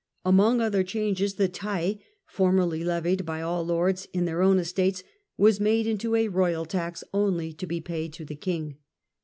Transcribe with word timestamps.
Amongst 0.25 0.63
other 0.63 0.83
changes 0.83 1.35
the 1.35 1.47
taille, 1.47 1.99
formerly 2.25 2.83
levied 2.83 3.23
by 3.23 3.43
all 3.43 3.63
lords 3.63 4.07
in 4.13 4.25
their 4.25 4.41
own 4.41 4.57
estates, 4.57 5.03
was 5.37 5.59
made 5.59 5.85
into 5.85 6.15
a 6.15 6.27
royal 6.27 6.65
tax 6.65 7.03
only 7.13 7.53
to 7.53 7.67
be 7.67 7.81
paid 7.81 8.11
to 8.13 8.25
the 8.25 8.35
King. 8.35 8.77